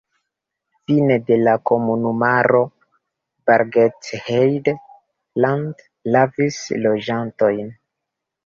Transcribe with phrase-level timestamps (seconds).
[0.91, 2.61] Fine de la komunumaro
[3.51, 5.85] Bargteheide-Land
[6.17, 7.71] havis loĝantojn.